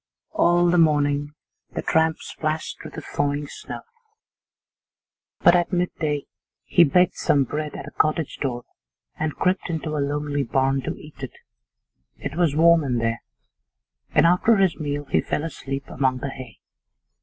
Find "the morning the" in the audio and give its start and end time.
0.71-1.83